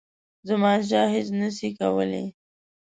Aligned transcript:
زمانشاه 0.47 1.07
هیچ 1.15 1.27
نه 1.39 1.47
سي 1.57 1.69
کولای. 1.79 2.25